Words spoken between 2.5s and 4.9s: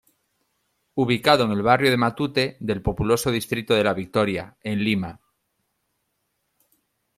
del populoso distrito de La Victoria, en